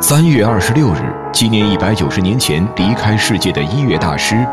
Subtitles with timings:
[0.00, 4.46] 三月二十六日，纪念一百九十年前离开世界的音乐大师。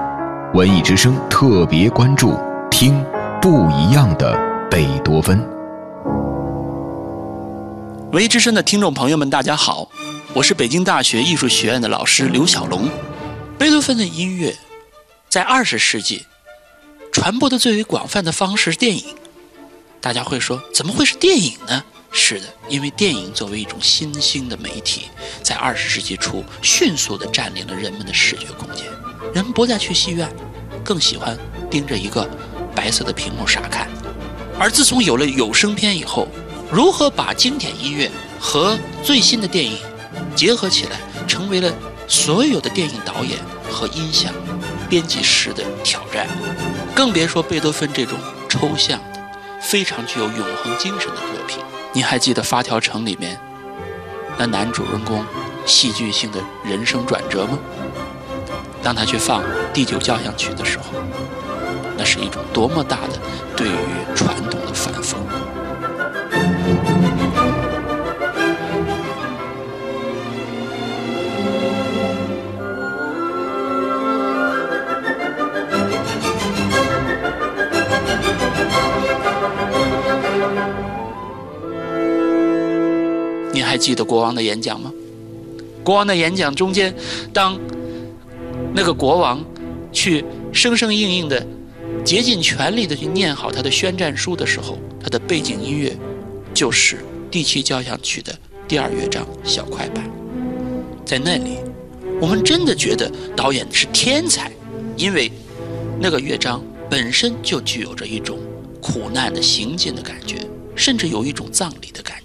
[0.55, 2.35] 文艺之声特别关注，
[2.71, 3.05] 听
[3.39, 4.35] 不一样的
[4.71, 5.39] 贝多芬。
[8.11, 9.87] 文艺之声的听众朋友们，大家好，
[10.33, 12.89] 我是北京大学艺术学院的老师刘小龙。
[13.55, 14.55] 贝多芬的音乐
[15.29, 16.25] 在二十世纪
[17.11, 19.05] 传播的最为广泛的方式是电影。
[20.01, 21.83] 大家会说，怎么会是电影呢？
[22.11, 25.09] 是的，因为电影作为一种新兴的媒体，
[25.43, 28.85] 在二十世纪初迅速地占领了人们的视觉空间。
[29.33, 30.33] 人们不再去戏院，
[30.83, 31.37] 更喜欢
[31.69, 32.29] 盯着一个
[32.73, 33.87] 白色的屏幕傻看。
[34.57, 36.27] 而自从有了有声片以后，
[36.71, 39.77] 如何把经典音乐和最新的电影
[40.35, 41.73] 结合起来，成为了
[42.07, 43.37] 所有的电影导演
[43.69, 44.33] 和音响
[44.89, 46.27] 编辑师的挑战。
[46.95, 49.21] 更别说贝多芬这种抽象的、
[49.61, 51.59] 非常具有永恒精神的作品。
[51.95, 53.39] 你还记得《发条城》里面
[54.37, 55.23] 那男主人公
[55.65, 57.57] 戏剧性的人生转折吗？
[58.83, 59.41] 当他去放
[59.73, 60.83] 第九交响曲的时候，
[61.97, 63.17] 那是一种多么大的
[63.55, 63.71] 对于
[64.13, 65.15] 传统的反讽。
[83.85, 84.91] 记得国王的演讲吗？
[85.83, 86.91] 国王的演讲中间，
[87.31, 87.55] 当
[88.73, 89.45] 那个国王
[89.91, 91.45] 去生生硬硬的、
[92.03, 95.95] 竭尽全力的去念好他的宣战书的时候，他的背景音乐
[96.51, 98.35] 就是第七交响曲的
[98.67, 100.03] 第二乐章小快板。
[101.05, 101.57] 在那里，
[102.19, 104.51] 我们真的觉得导演是天才，
[104.97, 105.31] 因为
[105.99, 108.39] 那个乐章本身就具有着一种
[108.81, 110.37] 苦难的行进的感觉，
[110.75, 112.17] 甚至有一种葬礼的感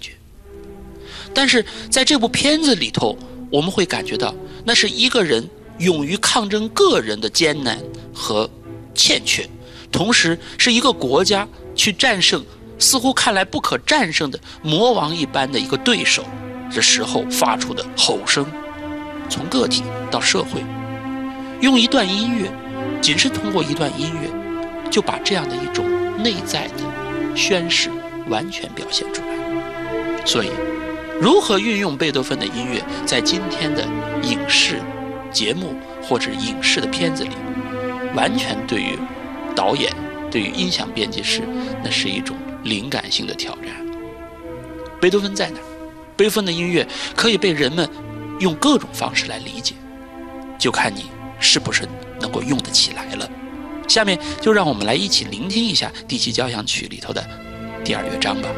[1.33, 3.17] 但是在这部片子里头，
[3.49, 4.33] 我们会感觉到
[4.65, 7.77] 那是一个人勇于抗争个人的艰难
[8.13, 8.49] 和
[8.93, 9.49] 欠缺，
[9.91, 12.45] 同时是一个国家去战胜
[12.77, 16.23] 似乎看来不可战胜的魔王一般的一个对手
[16.73, 18.45] 的时候发出的吼声。
[19.29, 20.61] 从个体到社会，
[21.61, 22.51] 用一段音乐，
[23.01, 24.29] 仅是通过一段音乐，
[24.89, 25.85] 就把这样的一种
[26.21, 27.89] 内在的宣誓
[28.27, 30.25] 完全表现出来。
[30.25, 30.49] 所以。
[31.21, 33.87] 如何运用贝多芬的音乐在今天的
[34.23, 34.81] 影视
[35.31, 37.29] 节目或者影视的片子里，
[38.15, 38.97] 完全对于
[39.55, 39.93] 导演、
[40.31, 41.43] 对于音响编辑师，
[41.83, 43.65] 那是一种灵感性的挑战。
[44.99, 45.59] 贝多芬在哪？
[46.17, 47.87] 贝多芬的音乐可以被人们
[48.39, 49.75] 用各种方式来理解，
[50.57, 51.05] 就看你
[51.39, 51.87] 是不是
[52.19, 53.29] 能够用得起来了。
[53.87, 57.23] 下面就让我们来一起聆听一下第七交响曲里头的
[57.83, 58.49] 第二乐章吧。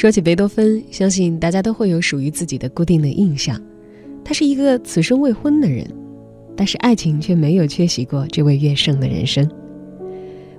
[0.00, 3.60] 说起贝多芬，相信大家都会有属于自己的固定的印象。
[4.24, 5.86] 他是一个此生未婚的人，
[6.56, 9.46] 但是爱情却没有缺席过这位乐圣的人生。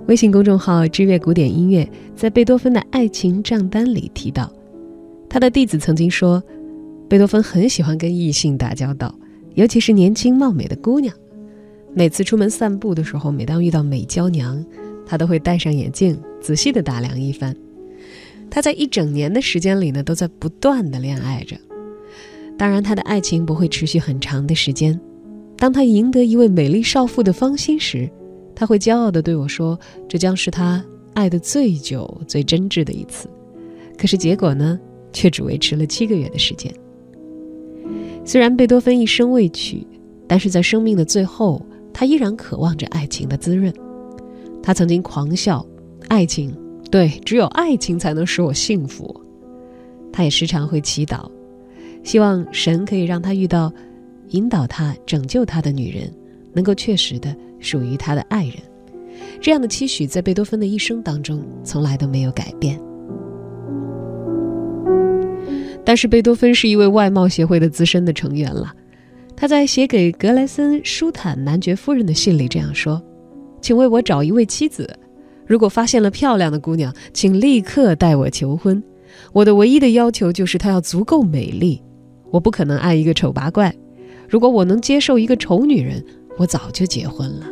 [0.06, 1.84] 微信公众号“知乐古典音乐”
[2.14, 4.48] 在贝多芬的爱情账单里提到，
[5.28, 6.40] 他的弟子曾经说，
[7.08, 9.12] 贝多芬很喜欢跟异性打交道，
[9.54, 11.12] 尤其是年轻貌美的姑娘。
[11.92, 14.64] 每次出门散步的时候，每当遇到美娇娘，
[15.04, 17.52] 他都会戴上眼镜，仔细地打量一番。
[18.54, 21.56] 他在一整年的时间里呢，都在不断的恋爱着。
[22.58, 25.00] 当然，他的爱情不会持续很长的时间。
[25.56, 28.06] 当他赢得一位美丽少妇的芳心时，
[28.54, 30.84] 他会骄傲地对我说：“这将是他
[31.14, 33.26] 爱的最久、最真挚的一次。”
[33.96, 34.78] 可是结果呢，
[35.14, 36.70] 却只维持了七个月的时间。
[38.22, 39.86] 虽然贝多芬一生未娶，
[40.28, 43.72] 但是在生命的最后，他依然渴望着爱情的滋润。
[44.62, 45.64] 他曾经狂笑
[46.08, 46.54] ：“爱情。”
[46.92, 49.18] 对，只有爱情才能使我幸福。
[50.12, 51.26] 他也时常会祈祷，
[52.04, 53.72] 希望神可以让他遇到
[54.28, 56.12] 引导他、拯救他的女人，
[56.52, 58.56] 能够确实的属于他的爱人。
[59.40, 62.78] 这样的期许在贝多芬的一生当中从来都没有改变。
[65.82, 68.70] 但是贝多芬是一位外貌协会的资深的成员了。
[69.34, 73.02] 他在写给格莱森舒坦男爵夫人的信里这样说
[73.62, 74.86] ：“请为我找一位妻子。”
[75.46, 78.82] 如果发现了漂亮的姑娘，请立刻带我求婚。
[79.32, 81.82] 我的唯一的要求就是她要足够美丽。
[82.30, 83.74] 我不可能爱一个丑八怪。
[84.28, 86.02] 如果我能接受一个丑女人，
[86.38, 87.46] 我早就结婚了。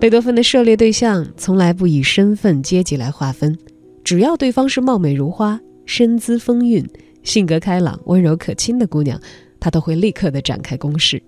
[0.00, 3.56] 贝多芬的涉猎对象从来不以身份阶级来划分，
[4.02, 6.84] 只要对方是貌美如花、身姿风韵、
[7.22, 9.20] 性格开朗、温柔可亲的姑娘，
[9.60, 11.22] 他都会立刻的展开攻势。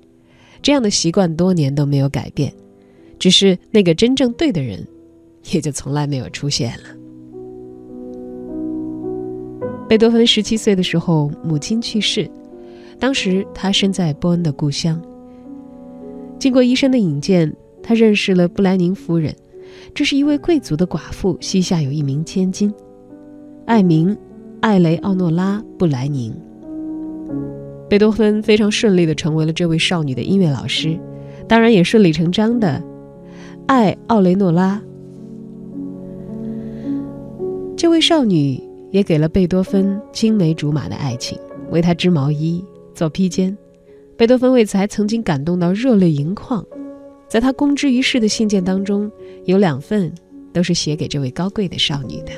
[0.62, 2.52] 这样的习惯多年都没有改变，
[3.18, 4.86] 只是那个真正对的人，
[5.52, 6.84] 也就从来没有出现了。
[9.88, 12.30] 贝多芬十七岁的时候，母亲去世，
[12.98, 15.02] 当时他身在波恩的故乡。
[16.38, 17.52] 经过医生的引荐，
[17.82, 19.34] 他认识了布莱宁夫人，
[19.92, 22.72] 这是一位贵族的寡妇，膝下有一名千金，
[23.66, 24.16] 爱名
[24.60, 26.34] 艾雷奥诺拉·布莱宁。
[27.92, 30.98] 贝多芬非常顺利地成为了这位少女的音乐老师，
[31.46, 32.82] 当然也顺理成章的
[33.66, 34.80] 爱奥雷诺拉。
[37.76, 38.58] 这位少女
[38.92, 41.38] 也给了贝多芬青梅竹马的爱情，
[41.70, 43.54] 为他织毛衣、做披肩。
[44.16, 46.64] 贝多芬为此还曾经感动到热泪盈眶。
[47.28, 49.12] 在他公之于世的信件当中，
[49.44, 50.10] 有两份
[50.50, 52.32] 都是写给这位高贵的少女的。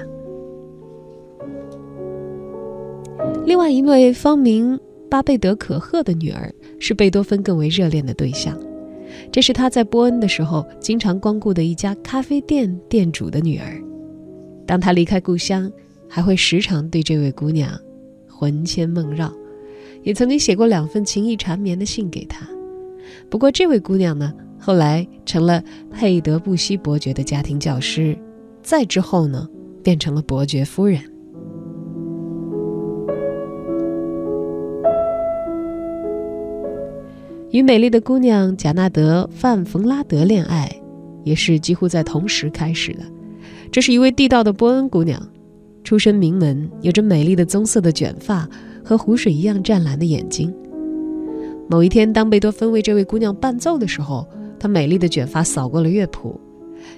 [3.46, 4.76] 另外一位芳名。
[5.14, 8.58] 巴贝德可赫的女儿是贝多芬更为热恋的对象，
[9.30, 13.80] 这是他在波恩的时候经常光顾的一家咖啡店店主的女儿。
[14.66, 15.70] 当他离开故乡，
[16.08, 17.78] 还会时常对这位姑娘
[18.28, 19.32] 魂牵梦绕，
[20.02, 22.44] 也曾经写过两份情意缠绵的信给她。
[23.30, 28.18] 不过，这位姑娘呢，后来成了佩德布西伯爵的家庭教师，
[28.64, 29.48] 再之后呢，
[29.80, 31.00] 变成了伯爵夫人。
[37.54, 40.68] 与美丽的姑娘贾纳德·范冯拉德恋爱，
[41.22, 43.04] 也是几乎在同时开始的。
[43.70, 45.22] 这是一位地道的波恩姑娘，
[45.84, 48.48] 出身名门，有着美丽的棕色的卷发
[48.84, 50.52] 和湖水一样湛蓝的眼睛。
[51.70, 54.26] 某一天，当贝多芬为这位姑娘伴奏的时候，
[54.58, 56.40] 她美丽的卷发扫过了乐谱，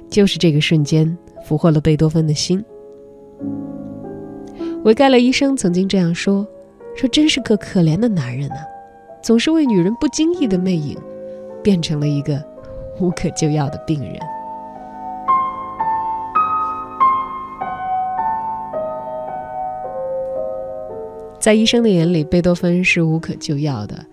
[0.09, 2.65] 就是这个瞬间俘获了贝多芬的心。
[4.85, 6.49] 维盖勒医生曾经这样说
[6.97, 8.57] ：“说真是个可怜的男人啊。”
[9.27, 10.97] 总是为女人不经意的魅影，
[11.61, 12.41] 变成了一个
[13.01, 14.17] 无可救药的病人。
[21.41, 24.07] 在医生的眼里，贝多芬是无可救药的，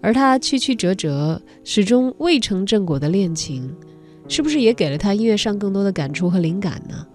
[0.00, 3.72] 而他曲曲折折、始终未成正果的恋情，
[4.26, 7.06] 是不是也给了他音乐上更多的感触和灵感呢？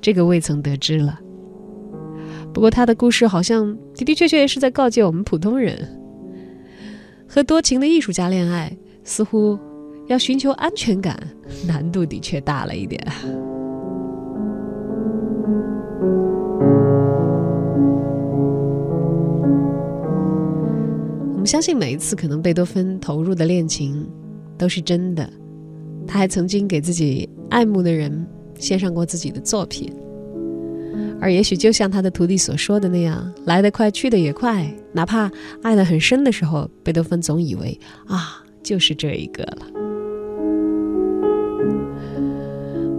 [0.00, 1.20] 这个未曾得知了。
[2.52, 5.94] 不过他的故事好像的的确确是在告诫我们普通人。
[7.28, 9.58] 和多情的艺术家恋爱，似乎
[10.06, 11.14] 要寻求安全感，
[11.66, 12.98] 难度的确大了一点。
[21.34, 24.08] 我们相信，每一次可能贝多芬投入的恋情
[24.56, 25.30] 都是真的。
[26.06, 28.26] 他还曾经给自己爱慕的人
[28.58, 29.92] 献上过自己的作品。
[31.20, 34.68] 而也许就像他的徒弟所说的那样，来得快，去得也快。
[34.92, 35.30] 哪怕
[35.62, 39.66] 爱得很深的时候，贝多芬总以为啊，就是这一个了。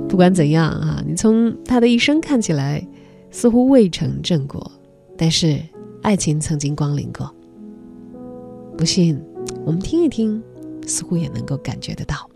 [0.07, 0.19] 不。
[0.19, 2.85] 管怎样啊，你从他的一生看起来，
[3.31, 4.69] 似乎未成正果，
[5.17, 5.57] 但是
[6.01, 7.33] 爱情曾经光临过。
[8.77, 9.17] 不信，
[9.63, 10.43] 我们听一听，
[10.85, 12.28] 似乎也能够感觉得到。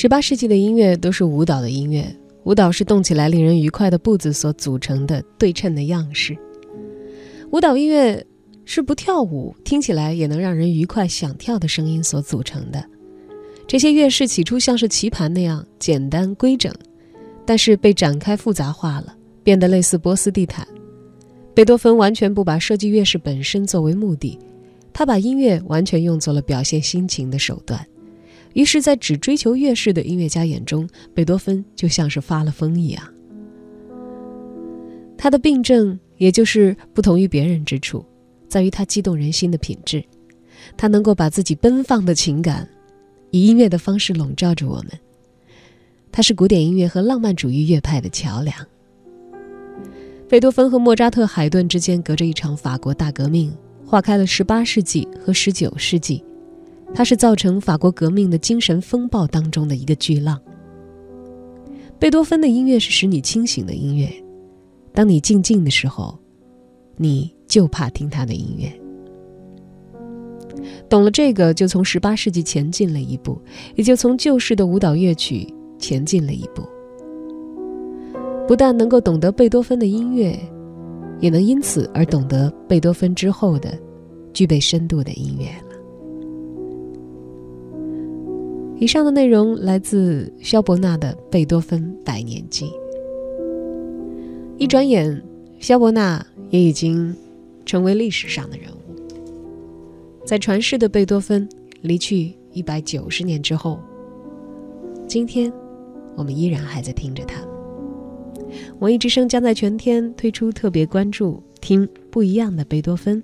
[0.00, 2.02] 十八世纪的音乐都是舞蹈的音乐，
[2.44, 6.34] 舞蹈是动起来令人愉快的步子所组成的对称的样式。
[7.50, 8.26] 舞蹈音乐
[8.64, 12.82] 是不跳舞听起来也能让人愉快想跳的声音所组成的。
[13.66, 16.72] 这些乐式起初像是棋盘那样简单规整，
[17.44, 20.66] 但是被展开复杂化了，变得类似波斯地毯。
[21.52, 24.38] 贝多芬完全不把设计乐式本身作为目的，
[24.94, 27.86] 他把音乐完全用作了表现心情的手段。
[28.52, 33.02] 于是，在只追求乐式的音乐家眼中，贝多芬就像是发了疯一样。
[35.16, 38.04] 他的病症，也就是不同于别人之处，
[38.48, 40.02] 在于他激动人心的品质。
[40.76, 42.68] 他能够把自己奔放的情感，
[43.30, 44.86] 以音乐的方式笼罩着我们。
[46.10, 48.56] 他是古典音乐和浪漫主义乐派的桥梁。
[50.28, 53.54] 贝多芬和莫扎特、海顿之间隔着一场法国大革命，
[53.84, 56.22] 划开了18世纪和19世纪。
[56.94, 60.40] 它是造成法国革命的精神风暴当中的一个巨浪。
[61.98, 64.10] 贝多芬的音乐是使你清醒的音乐，
[64.92, 66.18] 当你静静的时候，
[66.96, 68.70] 你就怕听他的音乐。
[70.88, 73.40] 懂了这个，就从十八世纪前进了一步，
[73.76, 75.46] 也就从旧式的舞蹈乐曲
[75.78, 76.62] 前进了一步。
[78.48, 80.36] 不但能够懂得贝多芬的音乐，
[81.20, 83.78] 也能因此而懂得贝多芬之后的
[84.32, 85.48] 具备深度的音乐。
[88.80, 92.64] 以上的内容来自肖伯纳的《贝多芬百年记》。
[94.56, 95.22] 一转眼，
[95.58, 97.14] 肖伯纳也已经
[97.66, 100.24] 成为历史上的人物。
[100.24, 101.46] 在传世的贝多芬
[101.82, 103.78] 离去一百九十年之后，
[105.06, 105.52] 今天
[106.16, 107.38] 我们依然还在听着他。
[108.78, 113.22] 文艺之声将在全天推出特别关注，听不一样的贝多芬。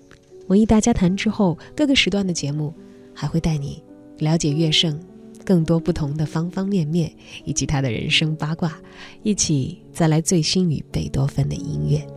[0.49, 2.75] 文艺大家谈之后，各个时段的节目
[3.15, 3.83] 还会带你
[4.19, 5.01] 了解乐圣
[5.47, 7.11] 更多不同的方方面面，
[7.45, 8.77] 以及他的人生八卦，
[9.23, 12.16] 一起再来最新与贝多芬的音乐。